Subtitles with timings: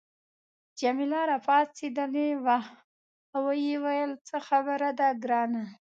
[0.79, 2.59] جميله راپاڅیدلې وه
[3.35, 5.63] او ویې ویل څه خبره ده ګرانه.